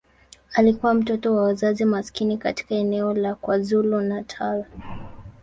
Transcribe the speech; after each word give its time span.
Alikuwa 0.53 0.93
mtoto 0.93 1.35
wa 1.35 1.43
wazazi 1.43 1.85
maskini 1.85 2.37
katika 2.37 2.75
eneo 2.75 3.13
la 3.13 3.35
KwaZulu-Natal. 3.35 4.65